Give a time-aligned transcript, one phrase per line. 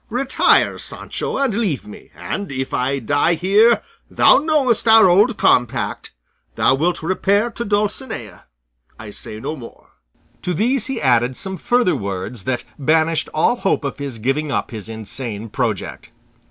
[0.09, 6.11] Retire, Sancho, and leave me; and if I die here thou knowest our old compact;
[6.55, 8.45] thou wilt repair to Dulcinea
[8.97, 9.89] I say no more."
[10.41, 14.71] To these he added some further words that banished all hope of his giving up
[14.71, 16.09] his insane project.